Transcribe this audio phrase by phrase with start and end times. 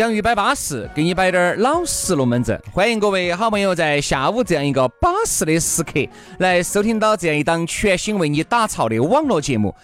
[0.00, 2.58] 洋芋摆巴适，给你摆点儿老实龙门阵。
[2.72, 5.92] 欢迎各位好朋友在下午这样一个巴适的时刻
[6.38, 9.74] 来收听到这样一档全新为你打造的网络节目。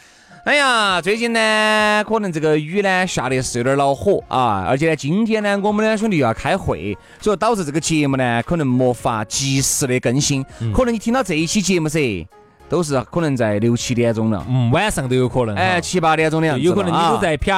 [0.47, 10.43] 哎呀，最近呢，可能这个雨呢下的是有点恼火啊，而且呢，今天呢，我们两兄弟又要开会，所以导致这个节目呢可能没法及时的更新。
[10.75, 12.27] 可能你听到这一期节目噻，
[12.71, 17.53] 都是可能在六七点钟了，嗯，晚上都有可能，哎，七八点钟的样子，有可能你都在撇。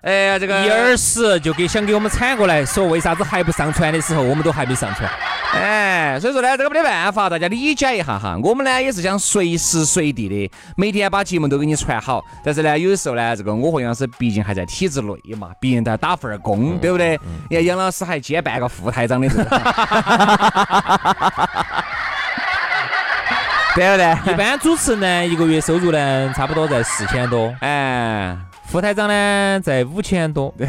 [0.00, 5.10] 哎呀，这个一耳屎就给想给我们铲过来，说为啥子还不上传的时候，我们都还没上传。
[5.54, 8.38] 哎，所以说呢，这个没得办法，大家理解一下哈。
[8.42, 17.18] 我们呢也是想随时随地的每天把节目都给你传好，但是呢，有的时候呢，这个我和杨老师毕竟还在体制内嘛，毕竟在打份工，对不对？
[17.50, 19.44] 你看杨老师还兼半个副台长的这个，
[23.74, 24.32] 对不对？
[24.32, 27.52] 一般主持人呢，一个月收入呢，差不多在四千多。
[27.60, 28.36] 哎。
[28.70, 30.54] 副台长呢，在五千多，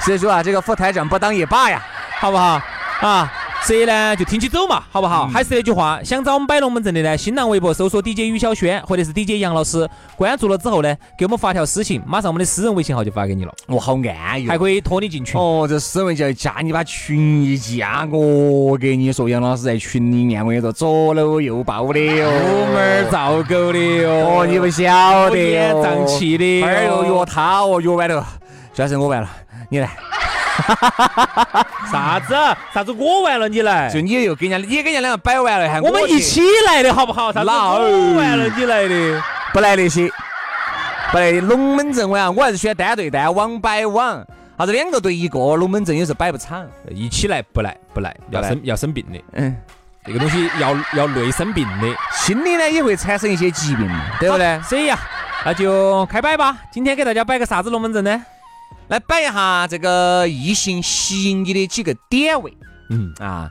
[0.00, 1.82] 所以说啊，这个副台长不当也罢呀，
[2.18, 2.58] 好不好
[3.00, 3.30] 啊？
[3.66, 5.26] 所以呢，就听起走嘛，好不好？
[5.26, 13.54] 还是那句话，想找我们摆龙门阵的呢，新浪微博搜索 DJ 于小轩或者是 DJ 杨老师，关注了之后呢，给我们发条私信，马上我们的私人微信号就发给你了。
[13.68, 15.40] 哦，好安逸，还可以拖你进群。
[15.40, 28.26] 哦，这私人微信加你把群一加，我给你说，杨老师在群里面，我跟你说左搂右抱的哟，出门造狗的哟，哦，你不晓得哟，胀气的，儿又约他哦，约完了，
[28.74, 29.30] 算是我完了，
[29.70, 29.88] 你来。
[31.90, 32.34] 啥子？
[32.72, 32.92] 啥子？
[32.92, 33.90] 我完了，你来？
[33.90, 37.32] 就你又给人家，你给人家两个摆完了，还我们一起来的好不好？
[37.32, 37.50] 啥子？
[37.50, 39.22] 我完了，你来的？
[39.52, 40.10] 不来那些，
[41.12, 42.08] 不来龙门阵。
[42.08, 44.24] 我呀，我还是选单对单，网摆网。
[44.56, 46.64] 啥子两个对一个龙门阵，有时候摆不长。
[46.90, 49.20] 一起来不来不来，要生要生病的。
[49.32, 49.56] 嗯，
[50.06, 53.88] 这个东西要要累生病的，心里呢也会产生一些疾病，
[54.20, 54.60] 对不对？
[54.62, 54.98] 所以呀，
[55.44, 56.56] 那就开摆吧。
[56.70, 58.24] 今天给大家摆个啥子龙门阵呢？
[58.88, 62.56] 来摆一下这个异性吸引你的几个点位。
[62.90, 63.48] 嗯啊，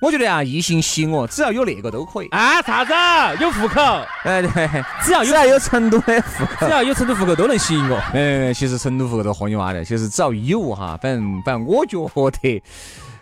[0.00, 2.28] 我觉得啊，异性吸引我，只要有那个都可以。
[2.28, 3.42] 啊，啥子？
[3.42, 3.80] 有户口？
[4.24, 7.96] 哎对，只要有只要有成都的户口，只要有成都户口都能吸引我。
[8.14, 12.62] 哎，其实成都户口都豁你妈的，其实只要有哈，反正反正我觉得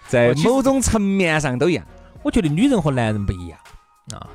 [0.07, 1.85] 在某种层面上都一样。
[2.23, 3.59] 我觉得女人和男人不一样
[4.13, 4.27] 啊。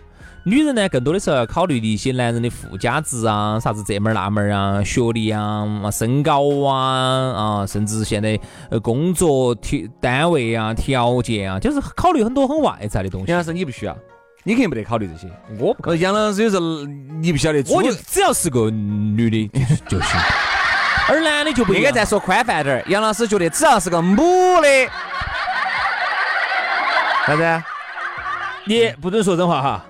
[0.45, 8.37] 女人呢，更多的时候要考虑的一些男人的附加值啊，啥子这门儿那门儿啊，学历啊，身高啊，啊，甚至现在
[8.69, 13.31] 呃工作条单位啊，条件啊，就是考虑很多很外在的东西。
[13.31, 13.97] 杨老师，你不需要，
[14.43, 15.31] 你肯定不得考虑这些。
[15.57, 15.95] 我不。
[15.95, 16.85] 杨老师有时候
[17.21, 19.49] 你不晓得，我就只要是个女的
[19.87, 20.19] 就行，
[21.07, 22.83] 而男的就不应该再说宽泛点儿。
[22.89, 24.21] 杨老师觉得只要是个母
[24.61, 24.89] 的，
[27.25, 27.63] 啥子？
[28.65, 29.85] 你不准说真话哈，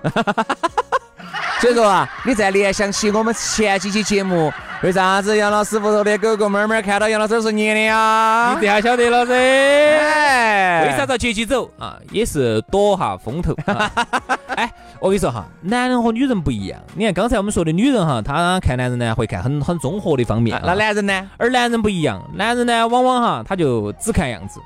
[1.60, 4.52] 所以说啊，你再联想起我们前几期节目，
[4.82, 8.52] 为啥子杨老师屋头的狗狗猫猫看到杨老师是你的呀？
[8.54, 9.32] 你这下晓得了噻。
[9.32, 11.96] 为啥子接起走啊？
[12.10, 13.54] 也是躲下风头。
[14.56, 14.70] 哎，
[15.00, 16.80] 我跟你说哈，男人和女人不一样。
[16.94, 20.60] 你看刚才我们说的女人哈，她看男人呢会看很很综合的方面。
[20.64, 21.30] 那男人呢？
[21.38, 24.60] 而男人不一样，男人呢往往哈他就只看样子。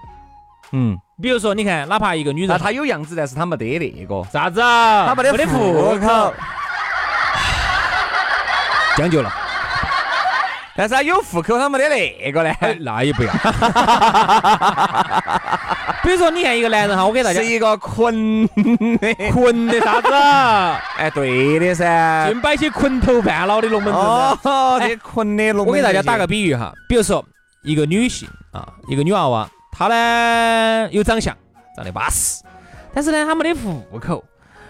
[0.72, 6.32] 嗯，比如说，你看，哪怕一个女人，她有样子，但是她没得那个啥子啊，她没得户口，
[8.96, 9.28] 将就了。
[10.76, 13.32] 但是她有户口，她没得那个呢，那也不要。
[16.04, 18.52] 比如说，你看一个男人哈，我给大家是一个捆的，
[19.32, 20.08] 捆的啥子？
[21.02, 24.00] 哎，对的噻，净摆些捆头半脑的龙门阵。
[24.00, 24.38] 哦，
[24.80, 25.66] 这捆的龙门阵。
[25.66, 27.24] 我给大家打个比喻哈，比如说
[27.64, 29.48] 一个女性啊，一个女娃娃。
[29.78, 31.36] 他呢有长相，
[31.76, 32.42] 长得巴适，
[32.92, 34.24] 但是呢他没得户口，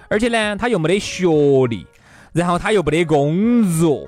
[0.06, 1.26] 而且呢他又没得学
[1.70, 1.86] 历，
[2.34, 4.06] 然后他又没得工作，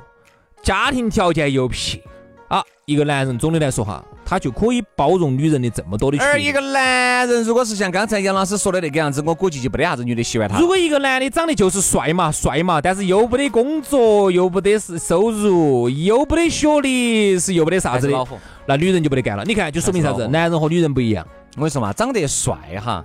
[0.62, 2.02] 家庭条件又撇
[2.50, 2.62] 啊。
[2.86, 6.18] 一个男人总的来说哈，他就可以包容女人的这么多的。
[6.18, 10.58] 而一个男人如果是像刚才杨老师说的那个样子，我估计就没得啥子女的喜欢他。
[10.58, 18.26] 如果一个男的长得就是帅嘛，帅嘛，但是又不得工作，又不得是收入，又不得学历，是又不得啥子的。
[18.66, 20.26] 那女人就不得干了，你看就说明啥子？
[20.26, 21.24] 男人和女人不一样。
[21.54, 23.04] 我跟你说嘛，长得帅哈，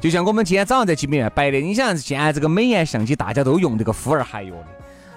[0.00, 4.54] 就像我们今天早上在节目里面摆的，你想现在这个美颜相机大家都用这个呼儿嗨哟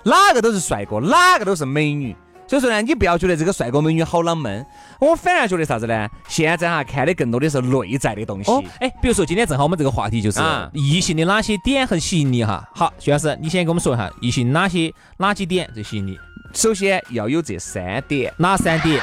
[0.04, 2.16] 的，哪个都是帅哥，哪个都是美女。
[2.48, 4.66] 所以说呢，你不要觉得这个帅哥美女好冷门，
[5.00, 6.08] 我反而觉得啥子呢？
[6.28, 8.50] 现在哈看的更多的是内在的东西。
[8.50, 12.64] 哦，哎，比如说今天正好我们这个话题就是啊异性的哪些点很吸引你哈？
[12.74, 16.18] 好，徐老师，你先给我们说一下异性哪些哪几点最吸引你？
[16.54, 19.02] 首先要有这三点，哪三点？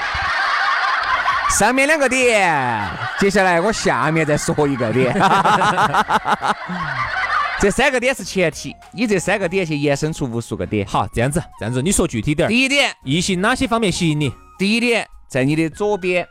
[1.51, 2.89] 上面两个点，
[3.21, 5.13] 接下来我下面再说一个点。
[7.65, 10.87] 这三个点是前提，以这三个点去延伸出无数个点。
[10.87, 12.51] 好，这样子，这样子，你说具体点儿。
[12.51, 14.31] 第一点，异性哪些方面吸引你？
[14.59, 16.29] 第一点在你的左边，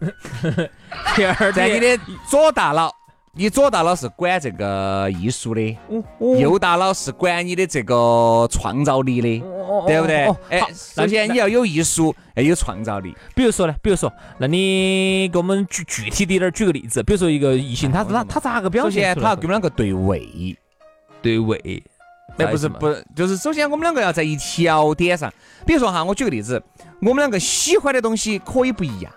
[1.16, 2.94] 第二在你的左大脑，
[3.32, 5.78] 你左大脑是管这个艺术的，
[6.18, 9.42] 哦右大脑是管你的这个创造力的，
[9.86, 10.36] 对不对哦？
[10.50, 13.16] 哎好，首先你要有艺术，要有创造力。
[13.34, 19.14] 比如说呢，比如说，那你给我们具具体点儿举个例子，比如说一个异性，他他他咋个表首先，现？
[19.14, 20.54] 他要跟我们两个对位，
[21.22, 21.82] 对位，
[22.38, 25.32] 哎，不是不是，就是首先我们两个要在一条点上。
[25.64, 26.62] 比如说哈，我举个例子，
[27.00, 29.12] 我们两个喜欢的东西可以不一样。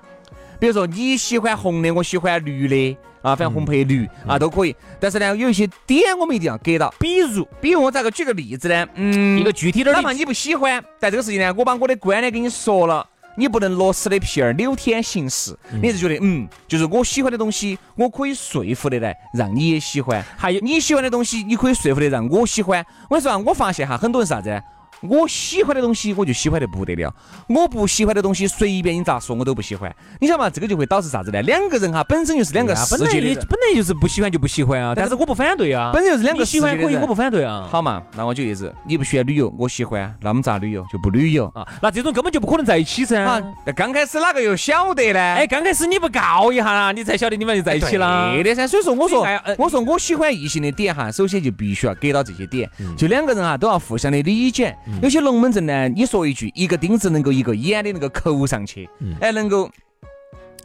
[0.60, 4.76] 比如说你喜欢红的，我喜欢绿的啊，反正红配绿啊都可以。
[5.00, 6.94] 但是呢，有一些点我们一定要给到。
[7.00, 8.88] 比如比如我咋个举个例子呢？
[8.96, 13.08] 嗯，一个具体的，哪怕你不喜欢，在这个事情呢，我把我的观点给你说了，
[13.40, 15.58] 你不能螺丝的皮儿扭天行事。
[15.82, 20.24] 你是觉得嗯，就是我喜欢的东西，我可以说服的来让你也喜欢。
[20.38, 22.86] 还有你喜欢的东西，你可以说服的让我喜欢。
[23.10, 24.62] 我跟你说啊，我发现哈，很多人是啥子呢？
[25.02, 27.10] 我喜欢的东西，我就喜欢得不得了；
[27.48, 29.94] 我不喜欢的东西，随便你咋说，我都不喜欢。
[30.20, 30.50] 你想嘛？
[30.50, 31.42] 这个就会导致啥子呢？
[31.44, 37.68] 两个人哈，本身就是两个世本来也界的人，本来就是不喜欢就不喜欢啊，但是我不反对啊，本身就是两个喜欢可以，我不反对啊。
[37.70, 40.86] 好嘛，那我举例子，你不喜欢旅游，我喜欢，那我们咋旅游？
[40.92, 41.46] 就不旅游。
[41.56, 43.22] 啊，那这种根本就不可能在一起噻。
[43.22, 45.20] 啊，那刚开始哪个又晓得呢？
[45.20, 48.34] 哎，刚开始你不告一下啦，你才晓得你们就在一起了。
[48.34, 49.26] 对的噻，所以说我说
[49.58, 54.76] 我说我喜欢异性的点哈，首先就必须要给到这些点，嗯就两个人哈都要互相的理解。
[55.02, 59.70] 有些龙门阵呢，你说一句，一个钉子能够一个眼的那个扣上去嗯，哎，能够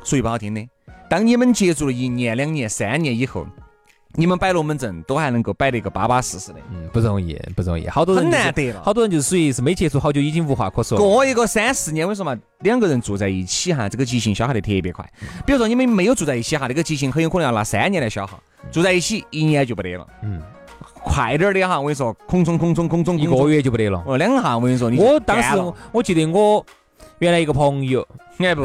[0.03, 0.67] 说句不好听的，
[1.09, 3.47] 当你们接触了一年、两年、三年以后，
[4.17, 8.81] 你们摆龙门阵都还能够摆得个巴巴适适的，嗯，不容易，不容易，好多人很就是难得了。
[8.82, 10.97] 好多人就是属于是没接触好久，已经无话可说。
[10.97, 15.05] 过一个三四年，我跟你说嘛，两个人住在一起哈，这个激情消耗得特别快。
[15.44, 20.06] 比如说你们没有住在一起哈，那个激情很有可能要拿三年来消耗，住在一起一年就不得了。
[20.23, 20.41] 嗯，
[21.05, 24.03] 快点儿的哈，我跟你说，空冲空冲空冲，一个月就不得了。
[24.06, 25.51] 哦，两下我跟你说，你我当时
[25.93, 26.65] 我记得我
[27.19, 28.06] 原来一个朋友，
[28.39, 28.65] 哎不，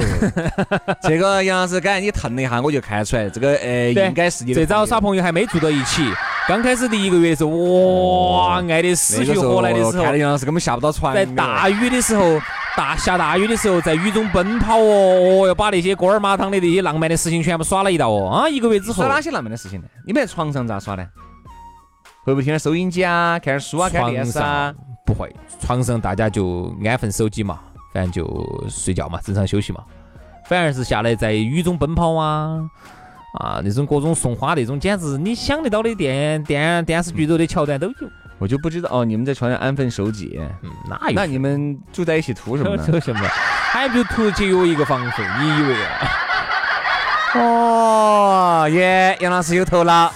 [1.04, 6.04] 这个杨老师刚才你腾了一下，我就看出来，这个呃应该是你的最早耍朋友还没住到一起，
[6.48, 12.40] 刚开始第一个月的时候，哇，爱的死去活来的时候看，到杨老师根本下不到船，在大雨的时候，
[12.76, 18.30] 大下大雨的时候，在雨中奔跑哦，哦哟，把那些锅儿麻汤的那些浪漫的事情全部耍了一道哦。
[18.30, 19.88] 啊，一个月之后耍，哪些浪漫的事情呢？
[20.08, 21.06] 你们在床上咋耍呢？
[22.26, 24.74] 会不会听点收音机啊，看点书啊，看电视啊？
[25.06, 27.60] 不会，床上大家就安分守己嘛，
[27.94, 29.84] 反正就睡觉嘛，正常休息嘛。
[30.46, 32.60] 反而是下来在雨中奔跑啊
[33.40, 37.94] 啊，那种各种送花那种，简直你想得到的电电电视剧头的桥段都有。
[38.38, 41.16] 我就不知道哦，你们在床上安分守己，嗯，那有？
[41.16, 42.84] 那你们住在一起图什么呢？
[42.86, 43.20] 图什么？
[43.28, 45.24] 还不就图节约一个房费？
[45.40, 45.90] 你以为啊？
[47.36, 50.12] 哦耶，杨老师有头脑。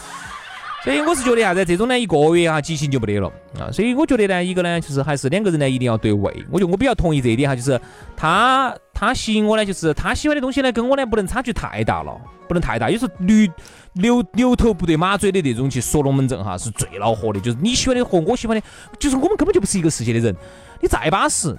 [0.83, 3.71] 所以我是觉得啥子，这种呢一个月哈激情就没得了啊。
[3.71, 6.45] 所以我觉得呢，一个呢就是还是两个人呢一定要对位。
[6.51, 7.79] 我觉得我比较同意这一点哈，就是
[8.17, 12.13] 他他吸引我呢，就是他喜欢的东西呢跟我呢不能差距太大了，
[12.49, 12.89] 不能太大。
[12.89, 13.49] 有时候驴
[13.93, 17.39] 牛牛头不对马嘴的那种去说龙门阵哈，是最恼火的。
[17.39, 18.61] 就是你喜欢的和我喜欢的，
[18.99, 20.35] 就是我们根本就不是一个世界的人。
[20.81, 21.57] 你再巴适，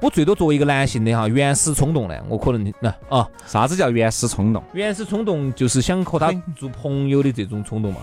[0.00, 4.62] 我最多作为一个男性的哈原始冲动呢，我可能那啊，啥子叫原始冲动？
[4.74, 8.02] 原始冲动就是想和他做朋友的这种冲动嘛。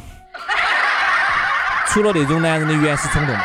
[1.98, 3.42] 除了那种男人的原始冲动嘛，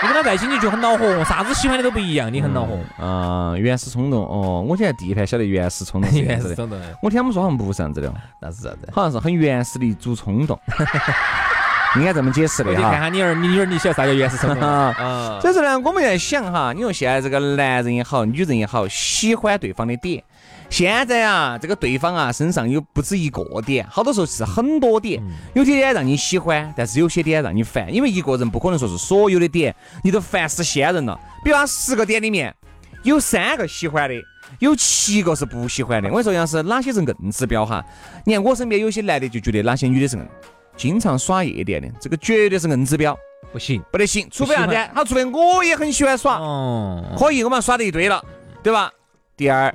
[0.00, 2.78] 你跟他在一起你就很恼火，啥子喜欢的都不一样，你很恼火。
[3.04, 6.54] 啊、原始冲动哦，我现在第一盘晓得原始冲动是这样子的。
[6.54, 8.88] 冲动，我听他们说好像不是这样子的，那是啥子？
[8.94, 10.58] 好像是很原始的一组冲动，
[11.96, 12.98] 应该这么解释的我去看哈。
[12.98, 15.38] 下你儿，你女儿，你晓得啥叫原始冲动啊啊？
[15.42, 20.24] 所以说呢，我们在想哈，你说现在这个男人也好，女人也好，喜欢对方的点。
[20.70, 25.20] 现在啊，这个对方啊身上有不止一个点，好多时候是很多点。
[25.52, 29.74] 有些点让你喜欢，但是有些点让你烦，因为一个人不可能说是所有的点
[30.04, 31.18] 你都烦死仙人了。
[31.44, 32.54] 比方十个点里面
[33.02, 34.14] 有三个喜欢的，
[34.60, 36.08] 有七个是不喜欢的。
[36.08, 37.84] 我跟你说，杨是哪些是硬指标哈？
[38.24, 40.26] 你看我身边有些男的就觉得哪些女的是硬，
[40.76, 43.18] 经常耍夜店的，这个绝对是硬指标，
[43.52, 43.82] 不行。
[43.90, 44.28] 不得行。
[44.30, 44.90] 除非啥子不喜欢？
[44.94, 46.38] 好，除非我也很喜欢耍。
[46.38, 48.24] 哦，可以，我们耍的一堆了，
[48.62, 48.92] 对吧？
[49.36, 49.74] 第二，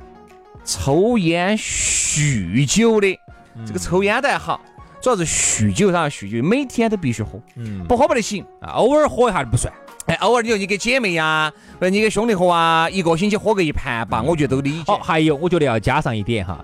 [0.65, 3.19] 抽烟酗酒的，
[3.65, 4.59] 这个抽烟的还好，
[5.01, 8.43] 主要是酗酒，然后酗酒每天都必须喝，嗯，不喝不得行。
[8.61, 9.71] 啊，偶尔喝一下就不算。
[10.07, 14.83] 哎，偶尔你说你给姐妹呀，或者你给兄弟喝啊，一个星期喝个一盘吧，我觉得都理解。
[14.87, 16.63] 好，还有我觉得要加上一点哈，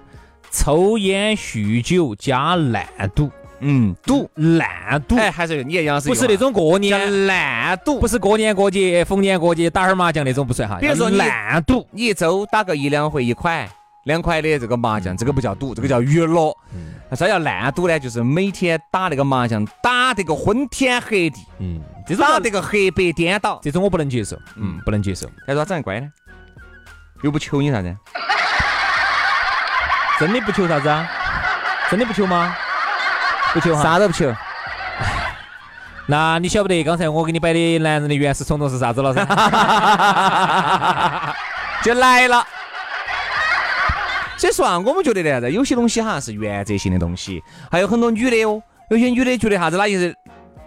[0.52, 6.92] 抽烟、酗酒加烂赌，嗯，赌，烂赌，哎，还是你杨老师不是那种过年。
[6.92, 10.78] 叫烂赌，不是过年过节、逢年过节打会儿麻将那种不算哈。
[10.80, 13.68] 比如说你烂赌，你一周打个一两回一块
[14.06, 16.56] 两块的这个麻将，这个不叫赌，这个叫娱乐。
[17.10, 18.00] 那啥叫烂赌呢？
[18.00, 23.60] 就是每天打那个麻将，打得个昏天黑地，嗯，这种打得个黑白颠倒。
[23.62, 25.30] 这种我不能接受，嗯，不能接受。
[25.46, 26.08] 他说长得乖呢，
[27.22, 27.96] 又不求你啥子？
[30.20, 31.08] 真的不求啥子啊？
[31.90, 32.56] 真的不求吗？
[33.54, 33.84] 不求哈。
[33.84, 34.34] 啥都不求。
[36.08, 39.24] 那你晓不得刚才我给你摆的男人的原始冲动是啥子了噻？
[41.84, 42.46] 就来了。
[44.42, 50.16] 所以说啊，我们觉得呢，有些东西哈是原则性的东西，还有很多女的哦，有些女的觉得啥子，那就是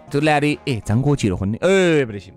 [0.09, 2.33] 这男的，哎，张哥结了婚的，哎，不得行，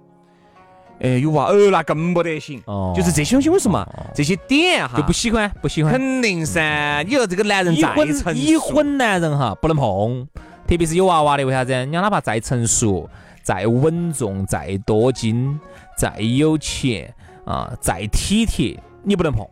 [0.98, 2.60] 哎，有娃，哦，那更不得行。
[2.66, 5.92] 哦就是这些东西，为什么，这些点哈就不喜欢，不喜欢。
[5.92, 7.04] 肯定噻。
[7.06, 10.26] 你说这个男人再成熟已婚男人哈不能碰，
[10.66, 11.70] 特别是有娃娃的，为啥子？
[11.70, 13.08] 人家哪怕再成熟、
[13.44, 15.56] 再稳重、再多金、
[15.96, 17.14] 再有钱
[17.44, 19.46] 啊、再体贴，你不能碰，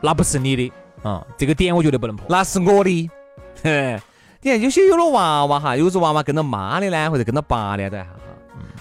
[0.00, 2.26] 那不是你的啊、这个点我觉得不能碰。
[2.28, 3.10] 那是我的。
[3.62, 3.98] 嘿，
[4.42, 8.10] 你看有些有了娃娃哈，有时候娃娃跟着妈的呢，或者跟着爸的都还好。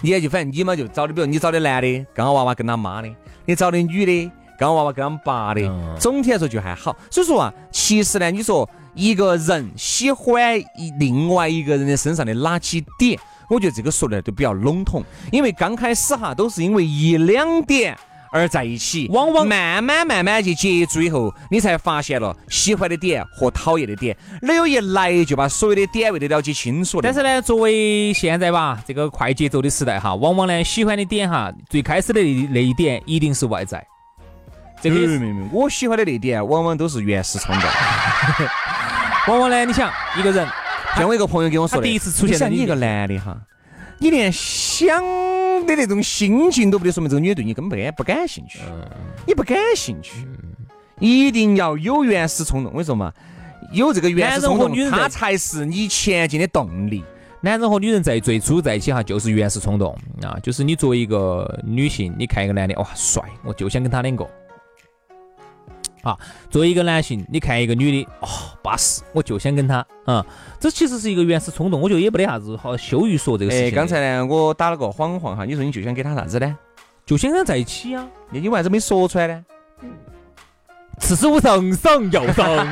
[0.02, 3.10] 你看就反正你嘛就找的，比如你找的男的，刚好娃娃跟他妈的；
[3.46, 5.62] 你找的女的，刚好娃娃跟他们爸的。
[5.62, 6.96] 嗯总体来说就还好。
[7.10, 17.98] 所以说啊，其实呢，你说一个人喜欢一另外一个人的身上的哪几点，我觉得这个说的都比较笼统，因为刚开始哈都是因为一两点。
[18.32, 27.08] 而在一起，往往慢慢慢慢去接触以后，你才发现了喜欢的点和讨厌的点，没有一来就把所有的点位都了解清楚的。
[27.08, 33.84] 但是呢，作为现在吧这个快节奏的时代哈，往往呢喜欢的点哈，最开始的那那一点一定是外在，
[34.82, 37.70] 这个也是没有没有，我喜欢的那点往往都是原始冲动。
[39.28, 40.48] 往往呢，你想一个人
[40.96, 43.38] 像我一个朋友跟我说的，第一次出现在你你想你一个男的哈，
[44.00, 44.98] 你连想
[45.66, 48.60] 的那种心情都不得，说明这个女的对你根本不感兴趣，
[49.28, 50.26] 你不感兴趣，
[51.00, 52.72] 一定要有原始冲动。
[52.72, 53.14] 我跟你说嘛，
[53.74, 57.04] 有这个原始冲动男人和女，人在它才是你前进的动力。
[57.42, 64.26] 男人和女人在最初在一起哈，就是原始冲动啊，就是你作为一个女性，你看一个男的哇帅，我就想跟他两个。
[66.02, 66.18] 啊，
[66.50, 68.28] 作为一个男性，你看一个女的，哦，
[68.62, 70.26] 巴适，我就想跟她，啊，
[70.60, 76.58] 这其实是一个原始冲动，我觉得也没得啥子好羞于说这个事情哎，刚才呢，我打了个谎话哈，你说你就想跟她啥子呢？
[77.06, 79.44] 就想跟她在一起啊，那你为啥子没说出来呢？
[81.00, 82.46] 此时无上上要上，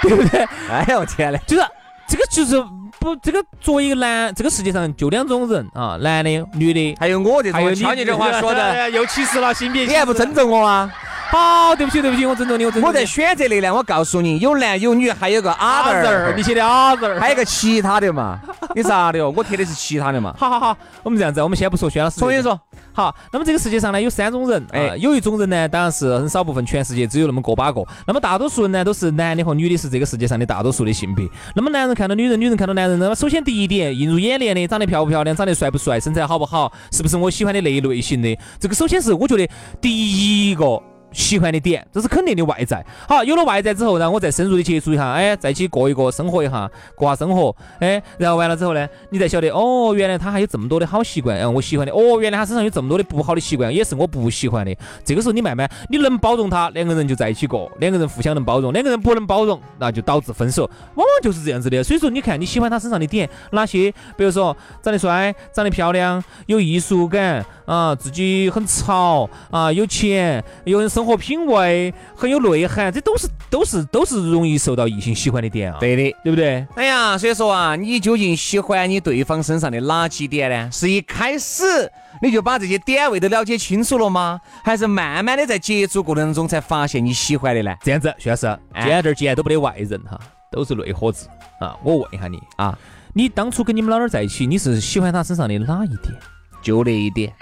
[0.00, 0.42] 对不对？
[0.70, 1.38] 哎呦我天嘞！
[1.46, 1.62] 就是
[2.08, 2.56] 这个就是
[2.98, 10.92] 不，这个作为一个男，这个世界上就两种人啊，男的、女的，还有我这还有你瞧你这话说的， 又歧视了性别，你还不尊重我啊？
[11.30, 12.86] 好，对不起，对不起，我尊重你，我尊重你。
[12.86, 18.38] 我在选择类呢，我告诉你，有男有女，还有个阿字儿，你写的阿字儿，还有个其他的嘛？
[18.74, 19.32] 你咋的哦？
[19.34, 20.34] 我贴的是其他的嘛？
[20.38, 22.20] 好好好，我们这样子，我们先不说轩老师。
[22.20, 22.60] 重新说，
[22.94, 27.82] 好，那么这个世界上呢有三种人，哎、哎有一种人呢，当然是很少部分，全世界只有那么个把个。
[28.06, 31.26] 那么大多数人呢，都是男的和女的是这个世界上的大多数的性别。
[31.54, 38.38] 那么男人看到女人，女人看到男人，那么首先第一点映入眼帘的，长得漂不漂亮，长得帅不帅，身材好不好，是不是我喜欢的那一类型的？
[38.60, 39.48] 这个首先是我觉得
[39.80, 40.82] 第一个。
[41.12, 42.84] 喜欢的点，这是肯定的外在。
[43.08, 54.76] 好，有了外在之后，然后我再深入的接触一下，哎，再去过一过，生活一下，过下生活，哎，然后完了之后呢，你才晓得，哦，原来他还有这么多的好习惯，嗯，我喜欢的，哦，原来他身上有这么多的不好的习惯，也是我不喜欢的。
[55.04, 60.64] 这个时候你慢慢，你能包容他，两个人就在一起过，两个人互相能包容，两个人不能包容，那就导致分手，
[60.94, 61.82] 往往就是这样子的。
[61.82, 63.92] 所以说，你看你喜欢他身上的点哪些？
[64.16, 76.02] 比如说长得帅，长得漂亮，有艺术感啊，自己很潮啊，有钱，有人生活品味，很有内涵，这都是都是都是容易受到异性喜欢的点啊，对的。
[76.22, 76.66] 对不对？
[76.74, 80.70] 哎呀，所以说啊，你究竟喜欢你对方身上的哪几点呢？
[80.70, 84.38] 是一开始你就把这些点位都了解清楚了吗？
[84.62, 87.74] 还是慢慢的在接触过程中才发现你喜欢的呢？
[87.82, 91.26] 这样子，徐老师，哎既然这儿既然都不得外人哈，都是内伙子
[91.58, 92.78] 啊，我问一下你啊，
[93.14, 96.14] 你当初跟你们老二在一起，你是喜欢他身上的哪一点？
[96.62, 97.32] 就那一点，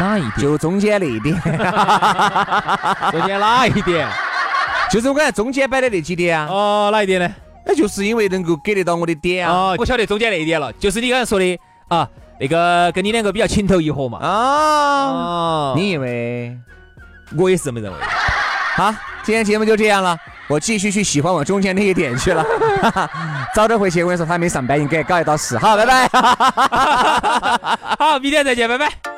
[0.00, 0.32] 哪一点？
[0.40, 1.34] 就中间那一点，
[3.12, 4.08] 中间哪一点？
[4.90, 7.30] 就是我刚才中间摆的那几点啊，哦，哪一点呢？
[7.66, 9.52] 那就是因为能够给得到我的点啊。
[9.52, 12.08] 哦，我晓得中间那一点了，就是你刚才说的啊，
[12.40, 14.18] 那个跟你两个比较情投意合嘛。
[14.18, 16.56] 啊，哦，你以为？
[17.36, 18.06] 我也是这么认为的。
[18.76, 20.16] 好，今天节目就这样了。
[20.48, 22.44] 我继续去喜欢我中间那一点去了。
[23.54, 25.58] 早点回去，我跟你说，他没上班，应该搞一到事。
[25.58, 26.08] 好，拜拜。
[27.98, 29.17] 好，明天再见，拜拜。